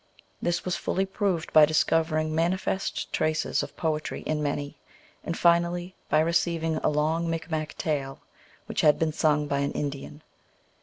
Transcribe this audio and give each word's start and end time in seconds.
This 0.41 0.65
was 0.65 0.75
fully 0.75 1.05
proved 1.05 1.53
by 1.53 1.63
discovering 1.63 2.33
manifest 2.33 3.13
traces 3.13 3.61
of 3.61 3.77
poetry 3.77 4.21
in 4.21 4.41
many, 4.41 4.79
and 5.23 5.37
finally 5.37 5.93
by 6.09 6.21
receiving 6.21 6.77
a 6.77 6.89
long 6.89 7.29
Micmac 7.29 7.77
tale 7.77 8.19
which 8.65 8.81
had 8.81 8.97
been 8.97 9.13
sung 9.13 9.45
by 9.45 9.59
an 9.59 9.73
Indian. 9.73 10.23